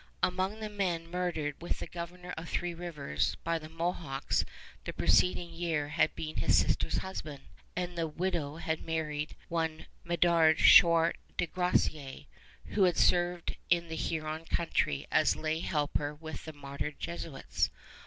Among 0.23 0.61
the 0.61 0.69
men 0.69 1.11
murdered 1.11 1.61
with 1.61 1.77
the 1.77 1.85
Governor 1.85 2.31
of 2.35 2.49
Three 2.49 2.73
Rivers 2.73 3.35
by 3.43 3.59
the 3.59 3.69
Mohawks 3.69 4.43
the 4.83 4.93
preceding 4.93 5.51
year 5.53 5.89
had 5.89 6.15
been 6.15 6.37
his 6.37 6.57
sister's 6.57 6.97
husband, 6.97 7.43
and 7.75 7.95
the 7.95 8.07
widow 8.07 8.55
had 8.55 8.83
married 8.83 9.35
one 9.47 9.85
Medard 10.03 10.57
Chouart 10.57 11.17
de 11.37 11.45
Groseillers, 11.45 12.25
who 12.69 12.85
had 12.85 12.97
served 12.97 13.57
in 13.69 13.89
the 13.89 13.95
Huron 13.95 14.45
country 14.45 15.05
as 15.11 15.35
a 15.35 15.39
lay 15.41 15.59
helper 15.59 16.15
with 16.15 16.45
the 16.45 16.53
martyred 16.53 16.97
Jesuits. 16.99 17.69